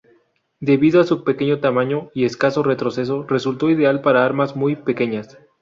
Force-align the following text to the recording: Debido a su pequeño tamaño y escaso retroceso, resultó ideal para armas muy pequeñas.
Debido 0.59 0.99
a 0.99 1.03
su 1.03 1.23
pequeño 1.23 1.59
tamaño 1.59 2.09
y 2.15 2.25
escaso 2.25 2.63
retroceso, 2.63 3.21
resultó 3.21 3.69
ideal 3.69 4.01
para 4.01 4.25
armas 4.25 4.55
muy 4.55 4.75
pequeñas. 4.75 5.37